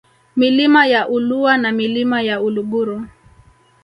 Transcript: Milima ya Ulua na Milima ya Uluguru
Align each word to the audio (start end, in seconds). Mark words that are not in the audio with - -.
Milima 0.35 0.85
ya 0.87 1.09
Ulua 1.09 1.57
na 1.57 1.71
Milima 1.71 2.21
ya 2.21 2.41
Uluguru 2.41 3.05